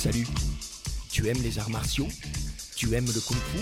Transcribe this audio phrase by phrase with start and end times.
[0.00, 0.26] Salut.
[1.12, 2.08] Tu aimes les arts martiaux?
[2.74, 3.58] Tu aimes le kung-fu?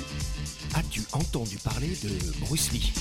[0.73, 2.11] As-tu entendu parler de
[2.47, 2.93] Bruce Lee?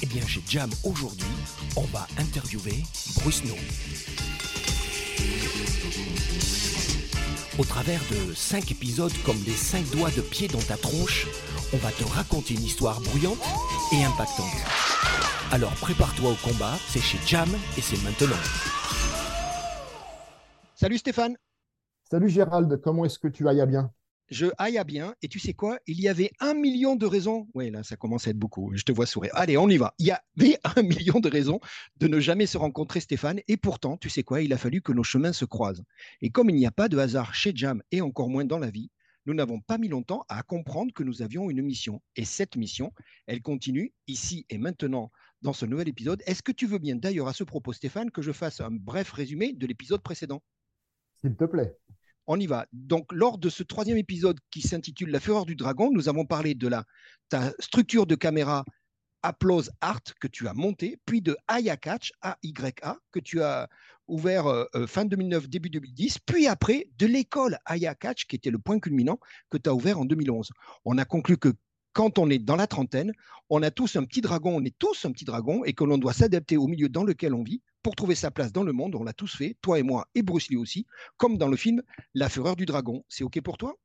[0.00, 1.28] Eh bien, chez Jam aujourd'hui,
[1.76, 2.82] on va interviewer
[3.16, 3.52] Bruce No.
[7.58, 11.26] Au travers de 5 épisodes comme des 5 doigts de pied dans ta tronche,
[11.74, 13.44] on va te raconter une histoire bruyante
[13.92, 14.46] et impactante.
[15.50, 18.40] Alors prépare-toi au combat, c'est chez Jam et c'est maintenant.
[20.74, 21.36] Salut Stéphane
[22.12, 23.90] Salut Gérald, comment est-ce que tu ailles à bien?
[24.28, 25.14] Je aille à bien.
[25.22, 25.78] Et tu sais quoi?
[25.86, 27.48] Il y avait un million de raisons.
[27.54, 28.70] Oui, là, ça commence à être beaucoup.
[28.74, 29.30] Je te vois sourire.
[29.32, 29.94] Allez, on y va.
[29.98, 31.58] Il y avait un million de raisons
[31.96, 33.40] de ne jamais se rencontrer, Stéphane.
[33.48, 34.42] Et pourtant, tu sais quoi?
[34.42, 35.84] Il a fallu que nos chemins se croisent.
[36.20, 38.68] Et comme il n'y a pas de hasard chez Jam et encore moins dans la
[38.68, 38.90] vie,
[39.24, 42.02] nous n'avons pas mis longtemps à comprendre que nous avions une mission.
[42.16, 42.92] Et cette mission,
[43.26, 45.10] elle continue ici et maintenant
[45.40, 46.22] dans ce nouvel épisode.
[46.26, 49.12] Est-ce que tu veux bien d'ailleurs à ce propos, Stéphane, que je fasse un bref
[49.12, 50.42] résumé de l'épisode précédent?
[51.22, 51.74] S'il te plaît.
[52.26, 52.66] On y va.
[52.72, 56.54] Donc, lors de ce troisième épisode qui s'intitule La fureur du dragon, nous avons parlé
[56.54, 56.84] de la,
[57.28, 58.64] ta structure de caméra
[59.22, 63.68] Applause Art que tu as monté, puis de Aya Catch, A-Y-A, que tu as
[64.08, 68.50] ouvert euh, euh, fin 2009, début 2010, puis après de l'école Aya Catch, qui était
[68.50, 69.18] le point culminant,
[69.48, 70.50] que tu as ouvert en 2011.
[70.84, 71.52] On a conclu que
[71.92, 73.12] quand on est dans la trentaine,
[73.50, 75.98] on a tous un petit dragon, on est tous un petit dragon, et que l'on
[75.98, 78.94] doit s'adapter au milieu dans lequel on vit pour trouver sa place dans le monde.
[78.94, 81.82] On l'a tous fait, toi et moi, et Bruce Lee aussi, comme dans le film
[82.14, 83.04] La Fureur du Dragon.
[83.08, 83.76] C'est OK pour toi?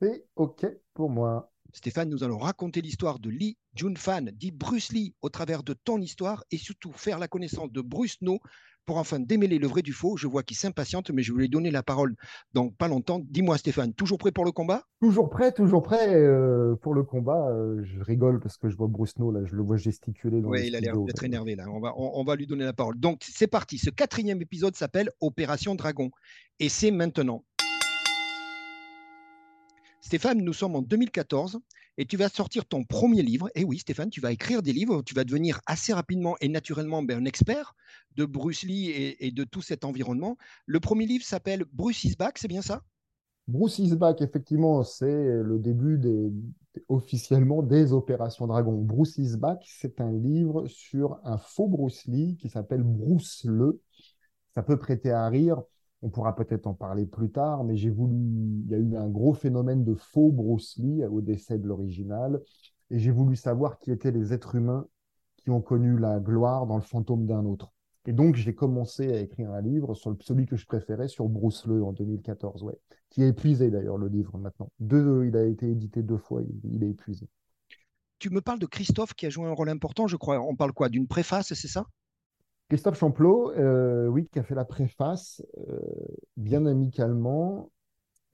[0.00, 1.53] C'est OK pour moi.
[1.74, 6.00] Stéphane, nous allons raconter l'histoire de Lee Jun-fan, dit Bruce Lee, au travers de ton
[6.00, 8.38] histoire, et surtout faire la connaissance de Bruce No,
[8.86, 10.16] pour enfin démêler le vrai du faux.
[10.16, 12.14] Je vois qu'il s'impatiente, mais je lui donner la parole
[12.52, 13.20] dans pas longtemps.
[13.24, 14.84] Dis-moi, Stéphane, toujours prêt pour le combat?
[15.00, 17.48] Toujours prêt, toujours prêt euh, pour le combat.
[17.48, 20.40] Euh, je rigole parce que je vois Bruce No, là, je le vois gesticuler.
[20.44, 21.64] Oui, il a l'air d'être énervé, là.
[21.70, 23.00] On va, on, va lui donner la parole.
[23.00, 23.78] Donc, c'est parti.
[23.78, 26.10] Ce quatrième épisode s'appelle Opération Dragon.
[26.60, 27.44] Et c'est maintenant.
[30.04, 31.60] Stéphane, nous sommes en 2014
[31.96, 33.48] et tu vas sortir ton premier livre.
[33.54, 37.02] Et oui, Stéphane, tu vas écrire des livres, tu vas devenir assez rapidement et naturellement
[37.02, 37.74] ben, un expert
[38.14, 40.36] de Bruce Lee et, de tout cet environnement.
[40.66, 42.82] Le premier livre s'appelle Bruce is back, c'est bien ça?
[43.48, 45.98] Bruce is back, effectivement, c'est le début
[46.90, 48.74] officiellement des opérations Dragon.
[48.74, 53.80] Bruce is back, c'est un livre sur un faux Bruce Lee qui s'appelle Bruce le.
[54.54, 55.62] Ça peut prêter à rire
[56.04, 58.14] on pourra peut-être en parler plus tard, mais j'ai voulu.
[58.66, 62.42] Il y a eu un gros phénomène de faux Bruce Lee au décès de l'original,
[62.90, 64.86] et j'ai voulu savoir qui étaient les êtres humains
[65.38, 67.72] qui ont connu la gloire dans le fantôme d'un autre.
[68.06, 71.66] Et donc, j'ai commencé à écrire un livre sur celui que je préférais, sur Bruce
[71.66, 72.78] Lee en 2014, ouais,
[73.08, 74.68] qui est épuisé d'ailleurs, le livre maintenant.
[74.80, 77.26] Deux, il a été édité deux fois, il est épuisé.
[78.18, 80.38] Tu me parles de Christophe qui a joué un rôle important, je crois.
[80.38, 81.86] On parle quoi D'une préface, c'est ça?
[82.74, 85.78] Christophe Champlot, euh, oui, qui a fait la préface euh,
[86.36, 87.70] bien amicalement.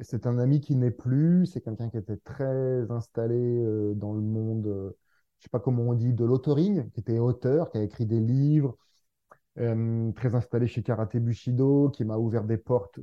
[0.01, 4.23] C'est un ami qui n'est plus, c'est quelqu'un qui était très installé euh, dans le
[4.23, 7.83] monde, je ne sais pas comment on dit, de l'autoring, qui était auteur, qui a
[7.83, 8.79] écrit des livres,
[9.56, 12.99] très installé chez Karate Bushido, qui m'a ouvert des portes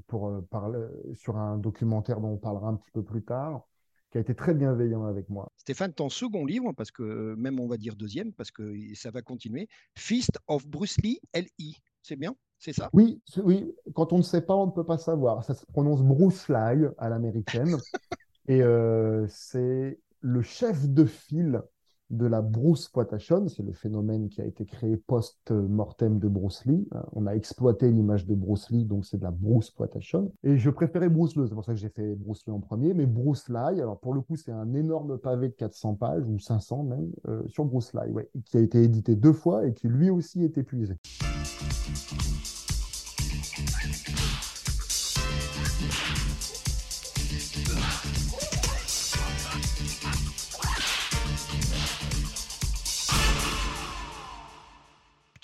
[1.14, 3.68] sur un documentaire dont on parlera un petit peu plus tard
[4.12, 5.51] qui a été très bienveillant avec moi.
[5.57, 9.22] Stéphane, ton second livre, parce que même on va dire deuxième, parce que ça va
[9.22, 11.75] continuer, Fist of Bruce Lee, L.I.
[12.01, 12.35] C'est bien?
[12.59, 12.90] C'est ça?
[12.94, 13.72] Oui, oui.
[13.94, 15.44] Quand on ne sait pas, on ne peut pas savoir.
[15.44, 17.75] Ça se prononce Bruce Lee à l'américaine.
[18.47, 21.62] et euh, c'est le chef de file
[22.09, 26.88] de la Bruce Poitation, c'est le phénomène qui a été créé post-mortem de Bruce Lee.
[27.13, 30.31] On a exploité l'image de Bruce Lee, donc c'est de la Bruce Poitation.
[30.44, 32.94] Et je préférais Bruce Lee, c'est pour ça que j'ai fait Bruce Lee en premier,
[32.94, 36.40] mais Bruce Lee, alors pour le coup, c'est un énorme pavé de 400 pages, ou
[36.40, 39.88] 500 même, euh, sur Bruce Lee, ouais, qui a été édité deux fois et qui
[39.88, 40.96] lui aussi est épuisé.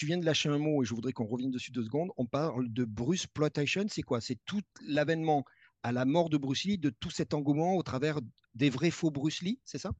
[0.03, 2.09] Tu viens de lâcher un mot et je voudrais qu'on revienne dessus deux secondes.
[2.17, 3.85] On parle de Bruce Plotation.
[3.87, 4.19] C'est quoi?
[4.19, 5.45] C'est tout l'avènement
[5.81, 8.19] à la mort de Bruce Lee, de tout cet engouement au travers
[8.53, 9.93] des vrais faux Bruce Lee, c'est ça?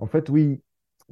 [0.00, 0.60] En fait, oui.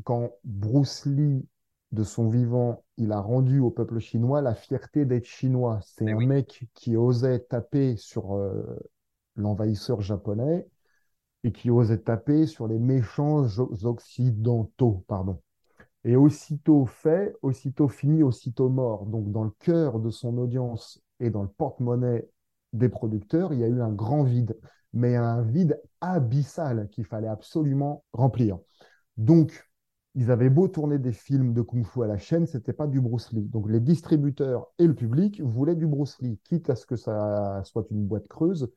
[0.02, 1.46] Quand Bruce Lee,
[1.92, 5.78] de son vivant, il a rendu au peuple chinois la fierté d'être chinois.
[5.84, 8.76] C'est un mec qui osait taper sur euh,
[9.36, 10.66] l'envahisseur japonais
[11.44, 13.46] et qui osait taper sur les méchants
[13.84, 15.40] occidentaux, pardon.
[16.06, 19.04] Et aussitôt fait, aussitôt fini, aussitôt mort.
[19.06, 22.30] Donc dans le cœur de son audience et dans le porte-monnaie
[22.72, 24.56] des producteurs, il y a eu un grand vide,
[24.92, 28.58] mais un vide abyssal qu'il fallait absolument remplir.
[29.16, 29.68] Donc
[30.14, 33.32] ils avaient beau tourner des films de kung-fu à la chaîne, c'était pas du Bruce
[33.32, 33.48] Lee.
[33.48, 37.60] Donc les distributeurs et le public voulaient du Bruce Lee, quitte à ce que ça
[37.64, 38.72] soit une boîte creuse.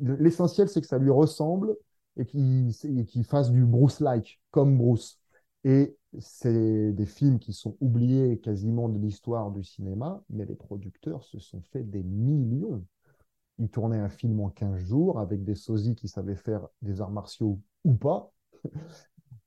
[0.00, 1.76] L'essentiel, c'est que ça lui ressemble
[2.16, 5.20] et qu'il fasse du Bruce-like, comme Bruce.
[5.64, 11.24] Et c'est des films qui sont oubliés quasiment de l'histoire du cinéma, mais les producteurs
[11.24, 12.84] se sont fait des millions.
[13.58, 17.10] Ils tournaient un film en 15 jours avec des sosies qui savaient faire des arts
[17.10, 18.32] martiaux ou pas.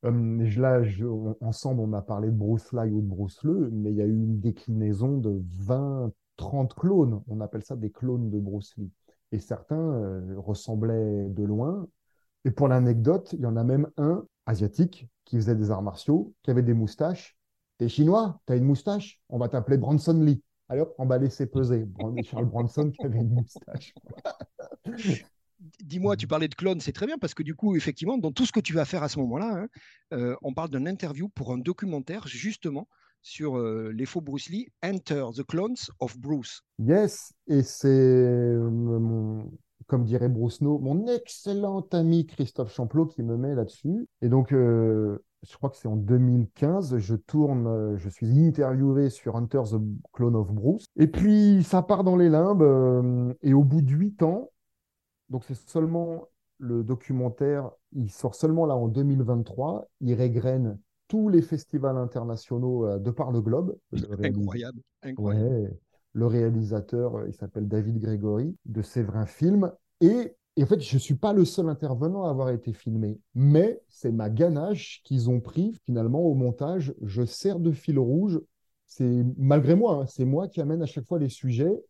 [0.03, 0.81] là,
[1.41, 4.05] ensemble, on a parlé de Bruce Lee ou de Bruce Lee, mais il y a
[4.05, 7.21] eu une déclinaison de 20, 30 clones.
[7.27, 8.91] On appelle ça des clones de Bruce Lee.
[9.31, 11.87] Et certains euh, ressemblaient de loin.
[12.45, 16.33] Et pour l'anecdote, il y en a même un asiatique qui faisait des arts martiaux,
[16.43, 17.37] qui avait des moustaches.
[17.77, 20.41] T'es chinois, t'as une moustache, on va t'appeler Branson Lee.
[20.69, 21.87] Alors, on va laisser peser.
[22.23, 23.93] Charles Branson qui avait une moustache.
[25.83, 28.45] Dis-moi, tu parlais de clone, c'est très bien parce que du coup, effectivement, dans tout
[28.45, 29.67] ce que tu vas faire à ce moment-là, hein,
[30.13, 32.87] euh, on parle d'un interview pour un documentaire justement
[33.21, 36.61] sur euh, les faux Bruce Lee, Enter the Clones of Bruce.
[36.77, 39.51] Yes, et c'est euh, mon,
[39.87, 44.07] comme dirait Bruce No, mon excellent ami Christophe Champlot qui me met là-dessus.
[44.21, 49.09] Et donc, euh, je crois que c'est en 2015, je tourne, euh, je suis interviewé
[49.09, 49.81] sur Hunter the
[50.13, 50.87] Clone of Bruce.
[50.95, 52.63] Et puis, ça part dans les limbes.
[52.63, 54.49] Euh, et au bout de huit ans,
[55.29, 56.27] donc c'est seulement
[56.57, 63.11] le documentaire, il sort seulement là en 2023, il régrène tous les festivals internationaux de
[63.11, 63.75] par le globe.
[64.23, 65.77] Incroyable, incroyable
[66.15, 69.71] le réalisateur, euh, il s'appelle David Grégory, de Séverin Film.
[69.99, 73.81] Et, en fait, je ne suis pas le seul intervenant à avoir été filmé, mais
[73.89, 76.93] c'est ma ganache qu'ils ont pris finalement au montage.
[77.01, 78.39] Je sers de fil rouge.
[78.87, 81.83] C'est malgré moi, hein, c'est moi qui amène à chaque fois les sujets.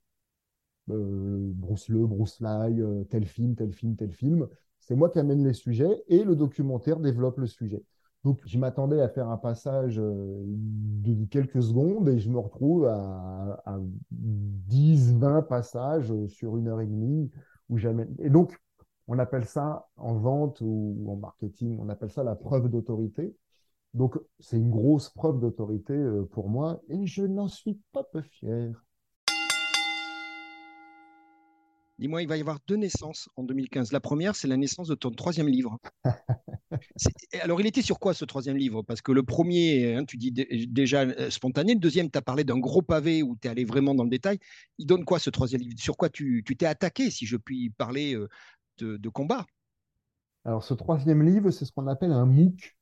[0.89, 4.47] Euh, Bruce Le, Bruce Lai, euh, tel film, tel film, tel film.
[4.79, 7.83] C'est moi qui amène les sujets et le documentaire développe le sujet.
[8.25, 12.87] Donc, je m'attendais à faire un passage euh, de quelques secondes et je me retrouve
[12.87, 13.79] à,
[14.09, 17.31] 10, 20 passages sur une heure et demie.
[17.69, 18.07] Où jamais...
[18.17, 18.59] Et donc,
[19.07, 23.35] on appelle ça en vente ou en marketing, on appelle ça la preuve d'autorité.
[23.93, 28.23] Donc, c'est une grosse preuve d'autorité euh, pour moi et je n'en suis pas peu
[28.23, 28.84] fier.
[31.97, 33.93] Dis-moi, il va y avoir deux naissances en 2015.
[33.93, 35.77] La première, c'est la naissance de ton troisième livre.
[37.41, 38.81] Alors, il était sur quoi ce troisième livre?
[38.81, 41.73] Parce que le premier, hein, tu dis déjà euh, spontané.
[41.73, 44.09] Le deuxième, tu as parlé d'un gros pavé où tu es allé vraiment dans le
[44.09, 44.39] détail.
[44.77, 45.79] Il donne quoi ce troisième livre?
[45.79, 48.27] Sur quoi tu t'es attaqué, si je puis parler euh,
[48.79, 49.45] de, combat?
[50.43, 52.75] Alors, ce troisième livre, c'est ce qu'on appelle un MOOC.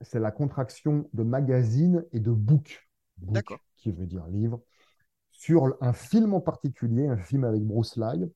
[0.00, 2.88] C'est la contraction de magazine et de book.
[3.18, 3.58] D'accord.
[3.76, 4.62] Qui veut dire livre
[5.38, 8.28] sur un film en particulier, un film avec Bruce Lee.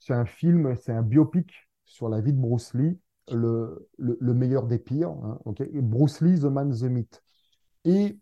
[0.00, 2.98] C'est un film, c'est un biopic sur la vie de Bruce Lee,
[3.30, 5.10] le, le, meilleur des pires.
[5.10, 5.38] Hein,
[5.74, 7.22] Bruce Lee, The Man, The Myth.
[7.84, 8.18] Et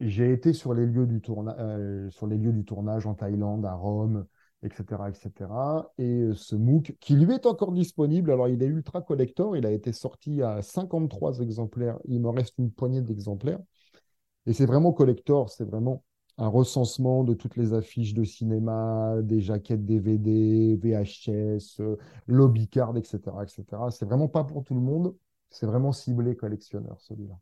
[0.00, 3.74] j'ai été sur les, lieux du euh, sur les lieux du tournage en Thaïlande, à
[3.74, 4.26] Rome,
[4.62, 5.08] etc.
[5.08, 5.50] etc.
[5.98, 9.66] Et euh, ce MOOC, qui lui est encore disponible, alors il est ultra collector, il
[9.66, 13.60] a été sorti à 53 exemplaires, il me reste une poignée d'exemplaires.
[14.46, 16.04] Et c'est vraiment collector, c'est vraiment
[16.38, 21.96] un recensement de toutes les affiches de cinéma, des jaquettes DVD, VHS, euh,
[22.28, 23.64] lobby card, etc., etc.
[23.90, 25.14] C'est vraiment pas pour tout le monde.
[25.50, 27.38] C'est vraiment ciblé collectionneur celui-là.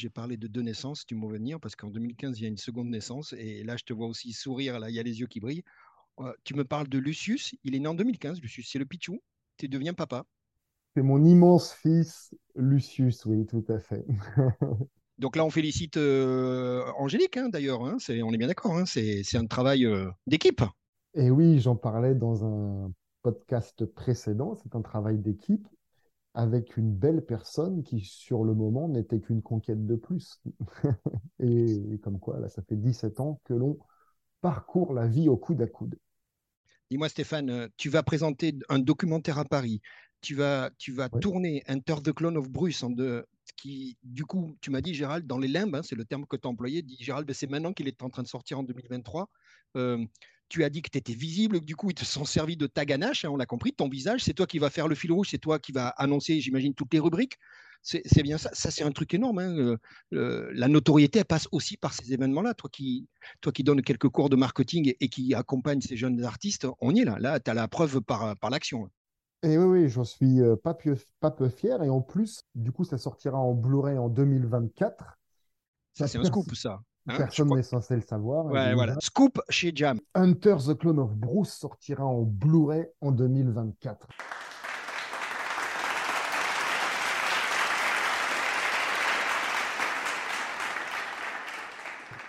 [0.00, 2.56] J'ai parlé de deux naissances, tu m'en venir, parce qu'en 2015, il y a une
[2.56, 5.26] seconde naissance, et là, je te vois aussi sourire, là, il y a les yeux
[5.26, 5.62] qui brillent.
[6.20, 9.20] Euh, tu me parles de Lucius, il est né en 2015, Lucius, c'est le Pichou,
[9.58, 10.24] tu deviens papa.
[10.96, 14.06] C'est mon immense fils, Lucius, oui, tout à fait.
[15.18, 19.36] Donc là, on félicite euh, Angélique, hein, d'ailleurs, hein, on est bien d'accord, hein, c'est
[19.36, 20.62] un travail euh, d'équipe.
[21.12, 22.90] Et oui, j'en parlais dans un
[23.20, 25.68] podcast précédent, c'est un travail d'équipe
[26.34, 30.40] avec une belle personne qui, sur le moment, n'était qu'une conquête de plus.
[31.40, 33.78] et, comme quoi, là, ça fait 17 ans que l'on
[34.40, 35.98] parcourt la vie au coude à coude.
[36.90, 39.80] Dis-moi, Stéphane, euh, tu vas présenter un documentaire à Paris.
[40.20, 42.94] Tu vas, tu vas tourner Enter the Clone of Bruce, en
[43.56, 46.36] qui, du coup, tu m'as dit, Gérald, dans les limbes, hein, c'est le terme que
[46.36, 49.28] tu as employé, dit Gérald, c'est maintenant qu'il est en train de sortir en 2023
[50.50, 52.84] tu as dit que tu étais visible, du coup, ils te sont servis de ta
[52.84, 55.28] ganache, hein, on l'a compris, ton visage, c'est toi qui vas faire le fil rouge,
[55.30, 57.38] c'est toi qui vas annoncer, j'imagine, toutes les rubriques.
[57.82, 59.38] C'est bien ça, ça c'est un truc énorme.
[59.38, 59.76] Hein,
[60.10, 62.52] la notoriété, elle passe aussi par ces événements-là.
[62.52, 63.08] Toi qui,
[63.40, 67.00] toi qui donnes quelques cours de marketing et, qui accompagne ces jeunes artistes, on y
[67.00, 67.16] est là.
[67.18, 68.90] Là, tu as la preuve par, par l'action.
[69.42, 71.82] Et oui, oui, j'en suis euh, pas peu, pas peu fier.
[71.82, 75.18] Et en plus, du coup, ça sortira en Blu-ray en 2024.
[75.94, 76.82] Ça, c'est un scoop, ça.
[77.06, 78.46] Hein, Personne n'est censé le savoir.
[78.46, 78.96] Ouais, voilà.
[79.00, 79.98] Scoop chez Jam.
[80.14, 84.06] Hunter the Clone of Bruce sortira en Blu-ray en 2024.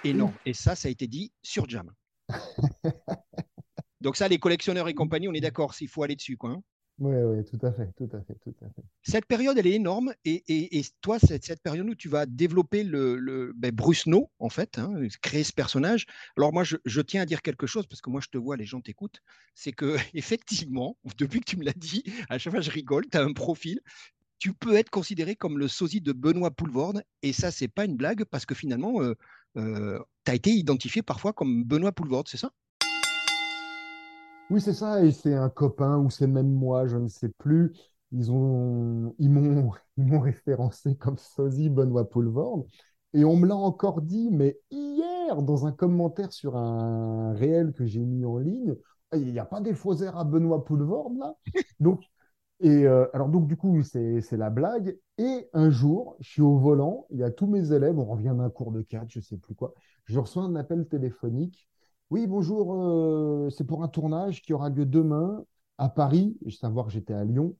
[0.04, 0.34] Énorme.
[0.46, 1.92] Et ça, ça a été dit sur Jam.
[4.02, 6.52] Donc ça, les collectionneurs et compagnie, on est d'accord, s'il faut aller dessus, quoi.
[6.52, 6.64] Hein.
[7.00, 8.84] Oui, oui, tout à fait, tout à fait, tout à fait.
[9.02, 10.14] Cette période, elle est énorme.
[10.24, 14.78] Et, toi, cette, cette, période où tu vas développer le, ben Bruce No, en fait,
[14.78, 16.06] hein, créer ce personnage.
[16.38, 18.56] Alors moi, je, je, tiens à dire quelque chose parce que moi, je te vois,
[18.56, 19.22] les gens t'écoutent.
[19.56, 23.08] C'est que effectivement, depuis que tu me l'as dit, à chaque fois, je rigole.
[23.10, 23.80] Tu as un profil.
[24.38, 27.04] Tu peux être considéré comme le sosie de Benoît Poulvorde.
[27.24, 29.16] Et ça, c'est pas une blague parce que finalement, euh,
[29.58, 32.52] euh, tu as été identifié parfois comme Benoît Poulvorde, c'est ça?
[34.52, 37.74] Oui, c'est ça, et c'est un copain, ou c'est même moi, je ne sais plus.
[38.12, 42.66] Ils ont, ils m'ont, ils m'ont référencé comme sosie Benoît Poulvord.
[43.14, 47.86] Et on me l'a encore dit, mais hier, dans un commentaire sur un réel que
[47.86, 48.76] j'ai mis en ligne,
[49.14, 51.36] il n'y a pas des faux airs à Benoît Poulvord, là
[51.80, 52.04] Donc,
[52.62, 54.98] et euh, alors, donc, du coup, c'est, c'est la blague.
[55.18, 58.36] Et un jour, je suis au volant, il y a tous mes élèves, on revient
[58.38, 59.74] d'un cours de 4, je ne sais plus quoi.
[60.06, 61.68] Je reçois un appel téléphonique
[62.12, 65.46] oui, bonjour, euh, c'est pour un tournage qui aura lieu demain
[65.78, 66.38] à Paris.
[66.46, 67.56] Je savoir que j'étais à Lyon.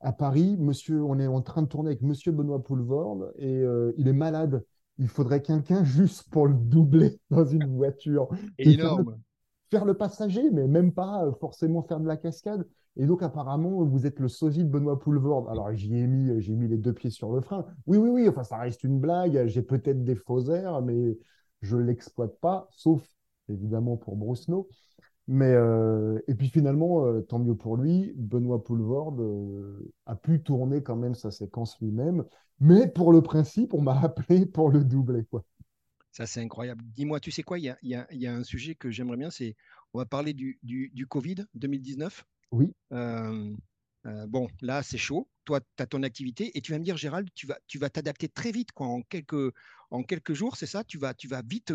[0.00, 3.94] À Paris, monsieur, on est en train de tourner avec monsieur Benoît Poulvord et euh,
[3.96, 4.62] il est malade.
[4.98, 8.28] Il faudrait quelqu'un juste pour le doubler dans une voiture.
[8.58, 9.18] Énorme.
[9.70, 12.68] Faire le, passager, mais même pas euh, forcément faire de la cascade.
[12.96, 15.48] Et donc, apparemment, vous êtes le sosie de Benoît Poulvord.
[15.48, 17.64] Alors, j'y ai mis, j'ai mis les deux pieds sur le frein.
[17.86, 19.46] Oui, oui, oui, enfin, ça reste une blague.
[19.46, 21.18] J'ai peut-être des faux airs, mais
[21.62, 23.13] je ne l'exploite pas, sauf
[23.48, 24.48] évidemment pour Bruce
[25.26, 30.42] Mais, euh, et puis finalement, euh, tant mieux pour lui, Benoît Poulvord euh, a pu
[30.42, 32.24] tourner quand même sa séquence lui-même.
[32.60, 35.24] Mais pour le principe, on m'a appelé pour le doubler.
[35.30, 35.44] Quoi.
[36.12, 36.84] Ça, c'est incroyable.
[36.94, 39.56] Dis-moi, tu sais quoi, il y a, y a, un sujet que j'aimerais bien, c'est
[39.92, 42.24] on va parler du, du, du Covid 2019.
[42.52, 42.72] Oui.
[42.90, 45.28] bon, là, c'est chaud.
[45.44, 47.90] Toi, tu as ton activité et tu vas me dire, Gérald, tu vas, tu vas
[47.90, 48.72] t'adapter très vite.
[48.72, 48.86] Quoi.
[48.86, 49.52] En, quelques,
[49.90, 50.84] en quelques jours, c'est ça?
[50.84, 51.72] Tu vas, tu vas vite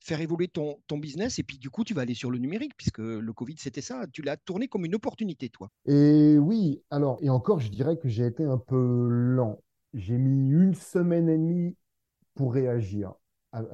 [0.00, 2.72] faire évoluer ton, ton business et puis du coup, tu vas aller sur le numérique
[2.76, 4.06] puisque le Covid, c'était ça.
[4.12, 5.68] Tu l'as tourné comme une opportunité, toi.
[5.86, 9.60] Et oui, alors, et encore, je dirais que j'ai été un peu lent.
[9.94, 11.76] J'ai mis une semaine et demie
[12.34, 13.14] pour réagir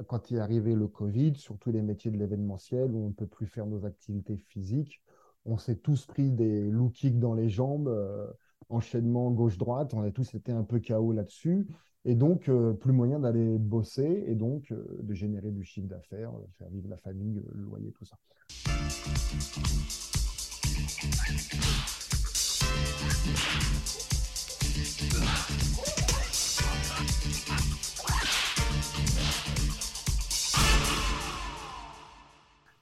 [0.07, 3.47] quand est arrivé le Covid, surtout les métiers de l'événementiel où on ne peut plus
[3.47, 5.01] faire nos activités physiques.
[5.45, 8.27] On s'est tous pris des low kicks dans les jambes, euh,
[8.69, 9.93] enchaînement gauche-droite.
[9.93, 11.67] On a tous été un peu KO là-dessus.
[12.07, 16.29] Et donc, euh, plus moyen d'aller bosser et donc euh, de générer du chiffre d'affaires,
[16.29, 18.15] euh, faire vivre la famille, le loyer, tout ça.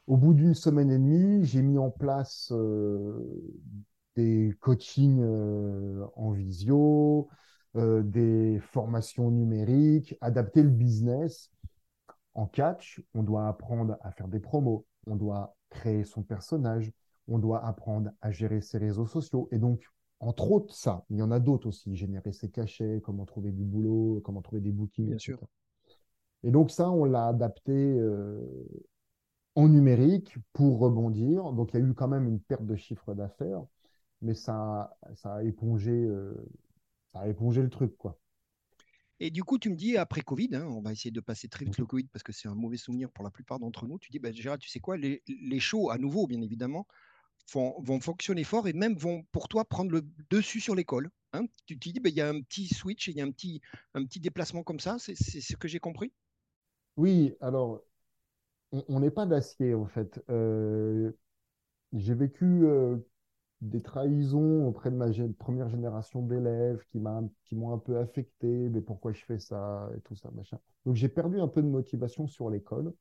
[0.06, 2.51] Au bout d'une semaine et demie, j'ai mis en place
[4.18, 5.24] des coachings
[6.18, 7.30] en visio,
[7.75, 11.51] euh, des formations numériques, adapter le business.
[12.36, 16.92] En catch, on doit apprendre à faire des promos, on doit créer son personnage,
[17.27, 19.48] on doit apprendre à gérer ses réseaux sociaux.
[19.51, 19.84] Et donc,
[20.20, 23.63] entre autres, ça, il y en a d'autres aussi, générer ses cachets, comment trouver du
[23.63, 25.39] boulot, comment trouver des bookings, Bien Sûr.
[26.44, 28.39] Et donc ça, on l'a adapté euh,
[29.56, 31.51] en numérique pour rebondir.
[31.53, 33.63] Donc il y a eu quand même une perte de chiffre d'affaires,
[34.22, 36.34] mais ça, ça a épongé euh,
[37.13, 38.20] ça a épongé le truc, quoi.
[39.20, 41.63] Et du coup, tu me dis, après Covid, hein, on va essayer de passer très
[41.63, 44.00] vite le Covid parce que c'est un mauvais souvenir pour la plupart d'entre nous.
[44.00, 46.88] Tu dis, bah, Gérard, tu sais quoi, les, les, shows, à nouveau, bien évidemment,
[47.53, 51.10] vont fonctionner fort et même vont, pour toi, prendre le dessus sur l'école.
[51.32, 51.46] Hein.
[51.67, 53.62] Tu te dis, bah, il y a un petit switch, il y a un petit,
[53.93, 54.98] un petit déplacement comme ça.
[55.00, 56.12] C'est ce que j'ai compris?
[56.98, 57.82] Oui, alors,
[58.72, 60.22] on n'est pas d'acier, en fait.
[60.29, 61.12] Euh,
[61.93, 62.98] j'ai vécu euh,
[63.63, 65.08] des trahisons auprès de ma
[65.39, 70.15] première génération d'élèves qui m'ont un peu affecté, mais pourquoi je fais ça et tout
[70.15, 70.60] ça, machin.
[70.86, 72.93] Donc j'ai perdu un peu de motivation sur l'école,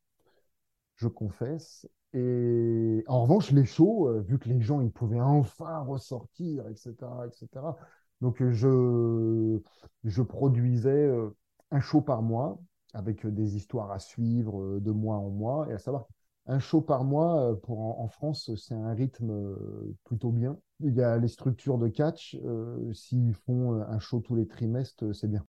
[0.97, 1.89] je confesse.
[2.15, 6.95] Et en revanche, les shows, euh, vu que les gens ils pouvaient enfin ressortir, etc.,
[7.27, 7.77] etc.
[8.21, 9.59] Donc je,
[10.05, 11.31] je produisais euh,
[11.71, 12.61] un show par mois
[12.95, 16.07] avec des histoires à suivre euh, de mois en mois, et à savoir
[16.47, 20.59] un show par mois euh, pour en, France, c'est un rythme euh, plutôt bien.
[20.81, 22.37] Il y a les structures de catch.
[22.45, 25.45] Euh, s'ils font un show tous les trimestres, c'est bien.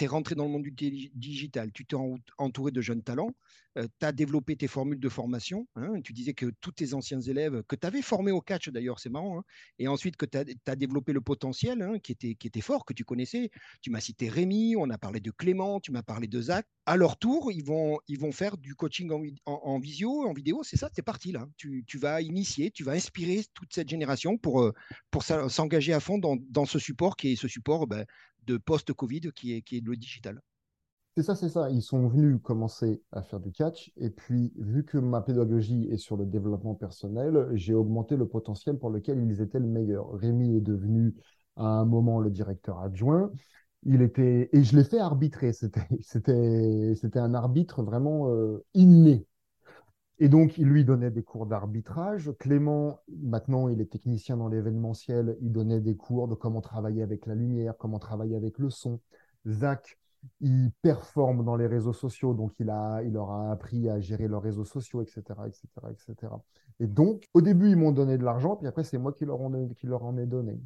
[0.00, 0.72] Tu rentré dans le monde du
[1.14, 1.96] digital, tu t'es
[2.38, 3.34] entouré de jeunes talents,
[3.76, 5.68] euh, tu as développé tes formules de formation.
[5.76, 8.98] Hein, tu disais que tous tes anciens élèves, que tu avais formés au catch d'ailleurs,
[8.98, 9.44] c'est marrant, hein,
[9.78, 13.50] et ensuite que tu as, développé le potentiel hein, qui, était, fort, que tu connaissais.
[13.82, 16.66] Tu m'as cité Rémi, on a parlé de Clément, tu m'as parlé de Zach.
[16.86, 18.00] À leur tour, ils vont,
[18.32, 19.10] faire du coaching
[19.44, 21.46] en, visio, en vidéo, c'est ça, c'est parti là.
[21.56, 24.72] Tu, vas initier, tu vas inspirer toute cette génération pour, euh,
[25.10, 28.06] pour s'engager à fond dans, dans, ce support qui est ce support ben,
[28.46, 30.40] de post-Covid qui est, qui est le digital.
[31.16, 31.70] C'est ça, c'est ça.
[31.70, 33.92] Ils sont venus commencer à faire du catch.
[33.96, 38.78] Et puis, vu que ma pédagogie est sur le développement personnel, j'ai augmenté le potentiel
[38.78, 40.12] pour lequel ils étaient le meilleur.
[40.12, 41.14] Rémi est devenu
[41.56, 43.32] à un moment le directeur adjoint.
[43.82, 45.52] Il était, et je l'ai fait arbitrer.
[45.52, 49.26] C'était, un arbitre vraiment euh, inné.
[50.22, 52.30] Et donc, il lui donnait des cours d'arbitrage.
[52.38, 55.38] Clément, maintenant, il est technicien dans l'événementiel.
[55.40, 59.00] Il donnait des cours de comment travailler avec la lumière, comment travailler avec le son.
[59.48, 59.98] Zach,
[60.42, 64.28] il performe dans les réseaux sociaux, donc il, a, il leur a appris à gérer
[64.28, 66.34] leurs réseaux sociaux, etc., etc., etc.
[66.80, 69.40] Et donc, au début, ils m'ont donné de l'argent, puis après, c'est moi qui leur,
[69.40, 70.60] en, qui leur en ai donné.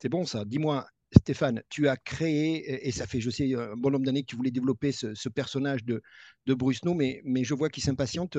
[0.00, 0.44] C'est bon ça.
[0.44, 0.84] Dis-moi,
[1.16, 4.36] Stéphane, tu as créé, et ça fait, je sais, un bon nombre d'années que tu
[4.36, 6.02] voulais développer ce, personnage de,
[6.46, 8.38] de Brusno, mais, mais je vois qu'il s'impatiente.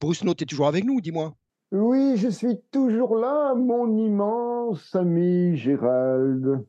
[0.00, 1.34] Brusno, tu es toujours avec nous, dis-moi.
[1.72, 6.64] Oui, je suis toujours là, mon immense ami Gérald.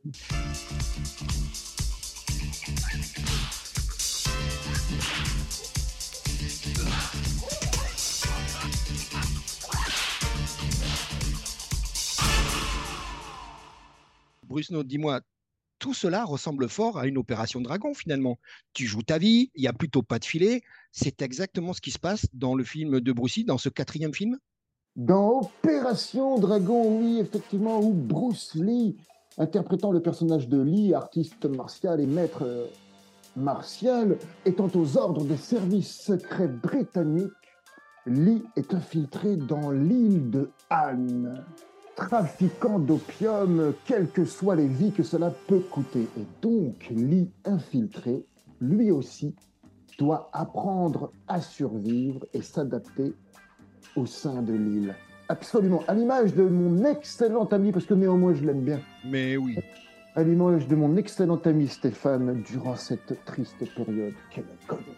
[14.58, 15.22] Brusno, dis-moi,
[15.78, 18.40] tout cela ressemble fort à une opération dragon finalement.
[18.74, 20.64] Tu joues ta vie, il n'y a plutôt pas de filet.
[20.92, 24.16] C'est exactement ce qui se passe dans le film de Bruce Lee, dans ce quatrième
[24.16, 24.40] film?
[24.96, 28.96] Dans Opération Dragon, oui, effectivement, où Bruce Lee,
[29.38, 32.66] interprétant le personnage de Lee, artiste martial et maître euh,
[33.36, 37.30] martial, étant aux ordres des services secrets britanniques,
[38.08, 41.44] Lee est infiltré dans l'île de Han
[41.98, 46.08] trafiquant d'opium, quelles que soient les vies que cela peut coûter.
[46.18, 48.24] Et donc, Lee infiltré,
[48.62, 49.36] lui aussi,
[49.98, 53.14] doit apprendre à survivre et s'adapter
[53.96, 54.96] au sein de l'île.
[55.28, 58.80] Absolument, à l'image de mon excellent ami, parce que néanmoins je l'aime bien.
[59.04, 59.58] Mais oui.
[60.16, 64.97] À l'image de mon excellent ami Stéphane durant cette triste période qu'elle a connue.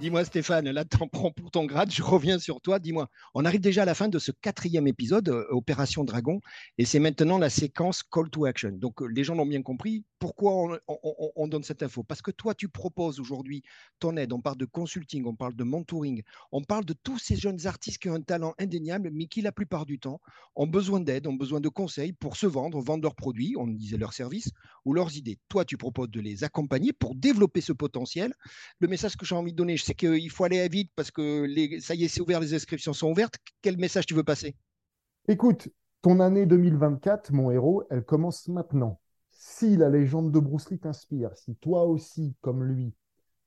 [0.00, 2.78] Dis-moi Stéphane, là t'en prends pour ton grade, je reviens sur toi.
[2.78, 6.40] Dis-moi, on arrive déjà à la fin de ce quatrième épisode, euh, Opération Dragon,
[6.78, 8.70] et c'est maintenant la séquence Call to Action.
[8.70, 10.06] Donc euh, les gens l'ont bien compris.
[10.20, 12.02] Pourquoi on, donne cette info?
[12.02, 13.62] Parce que toi tu proposes aujourd'hui
[14.00, 14.34] ton aide.
[14.34, 17.96] On parle de consulting, on parle de mentoring, on parle de tous ces jeunes artistes
[17.96, 20.20] qui ont un talent indéniable, mais qui la plupart du temps
[20.56, 23.96] ont besoin d'aide, ont besoin de conseils pour se vendre, vendre leurs produits, on disait
[23.96, 24.50] leurs services
[24.84, 25.38] ou leurs idées.
[25.48, 28.34] Toi tu proposes de les accompagner pour développer ce potentiel.
[28.78, 31.46] Le message que j'ai envie de donner, c'est qu'il faut aller vite parce que
[31.80, 33.36] ça y est, c'est ouvert, les inscriptions sont ouvertes.
[33.62, 34.54] Quel message tu veux passer?
[35.28, 35.70] Écoute,
[36.02, 39.00] ton année 2024, mon héros, elle commence maintenant.
[39.42, 42.92] Si la légende de Bruce Lee t'inspire, si toi aussi, comme lui,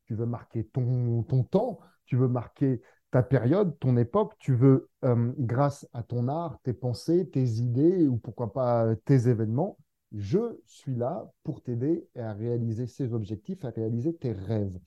[0.05, 4.89] tu veux marquer ton, ton temps, tu veux marquer ta période, ton époque, tu veux,
[5.05, 9.77] euh, grâce à ton art, tes pensées, tes idées ou pourquoi pas tes événements,
[10.11, 14.79] je suis là pour t'aider à réaliser ces objectifs, à réaliser tes rêves.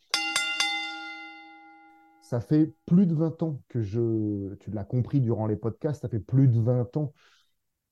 [2.21, 6.09] Ça fait plus de 20 ans que je, tu l'as compris durant les podcasts, ça
[6.09, 7.12] fait plus de 20 ans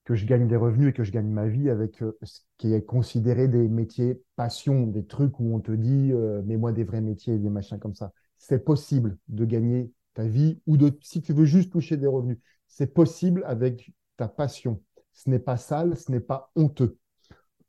[0.05, 2.73] que je gagne des revenus et que je gagne ma vie avec euh, ce qui
[2.73, 6.83] est considéré des métiers passion, des trucs où on te dit, euh, mais moi des
[6.83, 8.13] vrais métiers, des machins comme ça.
[8.37, 12.37] C'est possible de gagner ta vie ou de, si tu veux juste toucher des revenus,
[12.67, 14.81] c'est possible avec ta passion.
[15.11, 16.97] Ce n'est pas sale, ce n'est pas honteux.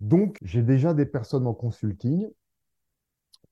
[0.00, 2.28] Donc, j'ai déjà des personnes en consulting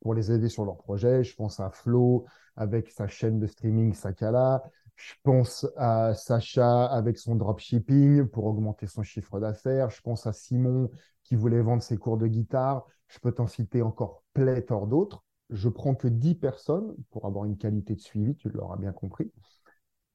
[0.01, 1.25] pour les aider sur leur projet.
[1.25, 4.63] Je pense à Flo, avec sa chaîne de streaming Sakala.
[4.97, 9.91] Je pense à Sacha avec son dropshipping pour augmenter son chiffre d'affaires.
[9.91, 10.91] Je pense à Simon
[11.25, 12.87] qui voulait vendre ses cours de guitare.
[13.09, 15.25] Je peux t'en citer encore pléthore d'autres.
[15.51, 19.31] Je prends que 10 personnes pour avoir une qualité de suivi, tu l'auras bien compris.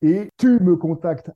[0.01, 1.31] Et tu me contactes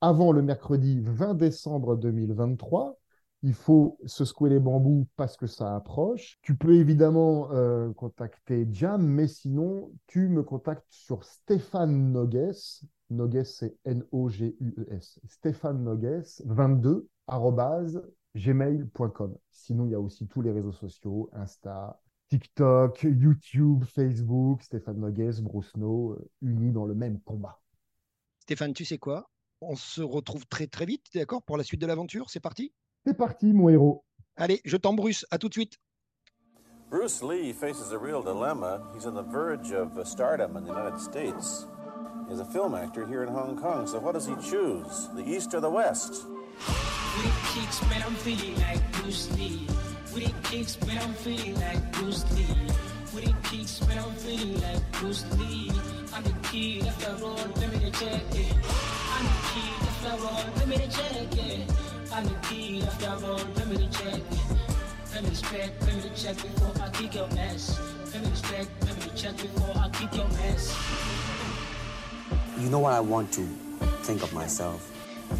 [0.00, 2.98] avant le mercredi 20 décembre 2023
[3.46, 6.36] il faut se secouer les bambous parce que ça approche.
[6.42, 12.50] Tu peux évidemment euh, contacter Jam, mais sinon, tu me contactes sur Stéphane Nogues.
[13.08, 15.20] Nogues, c'est N-O-G-U-E-S.
[15.28, 17.08] Stéphane Nogues, 22,
[18.34, 19.36] gmail.com.
[19.52, 25.40] Sinon, il y a aussi tous les réseaux sociaux, Insta, TikTok, YouTube, Facebook, Stéphane Nogues,
[25.42, 27.60] Bruce euh, unis dans le même combat.
[28.40, 29.30] Stéphane, tu sais quoi?
[29.60, 32.28] On se retrouve très très vite, d'accord, pour la suite de l'aventure.
[32.28, 32.72] C'est parti?
[33.06, 34.04] C'est parti, mon héros.
[34.36, 35.24] Allez, je t'embrusse.
[35.30, 35.78] À tout de suite.
[36.90, 38.80] Bruce Lee faces a real dilemma.
[38.94, 41.66] He's on the verge of stardom in the United States.
[42.28, 45.08] He's a film actor here in Hong Kong, so what does he choose?
[45.14, 46.26] The East or the West?
[46.26, 49.66] With it kicks, man, I'm feeling like Bruce Lee.
[50.12, 52.48] With it kicks, man, I'm feeling like Bruce Lee.
[53.14, 55.70] With it kicks, man, I'm feeling like Bruce Lee.
[56.12, 58.54] I'm the kid of the road, let me check it.
[59.14, 61.65] I'm the kid of the road, let me check it.
[63.26, 65.30] Let me check me
[65.80, 67.76] let me check before I kick your ass.
[68.14, 70.72] Me let me check before I kick your ass.
[72.56, 73.42] You know what I want to
[74.02, 74.92] think of myself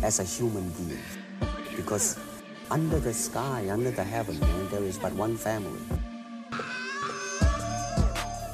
[0.02, 0.98] as a human being.
[1.76, 2.18] Because
[2.72, 5.80] under the sky, under the heaven, man, there is but one family.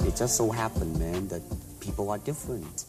[0.07, 1.41] It just so happened, man, that
[1.79, 2.85] people are different.